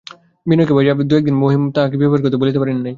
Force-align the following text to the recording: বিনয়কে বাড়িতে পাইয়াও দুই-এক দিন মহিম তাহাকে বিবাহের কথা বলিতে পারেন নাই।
বিনয়কে 0.45 0.73
বাড়িতে 0.73 0.89
পাইয়াও 0.89 1.09
দুই-এক 1.09 1.23
দিন 1.27 1.35
মহিম 1.37 1.63
তাহাকে 1.75 1.95
বিবাহের 1.95 2.23
কথা 2.25 2.37
বলিতে 2.41 2.59
পারেন 2.59 2.77
নাই। 2.77 2.89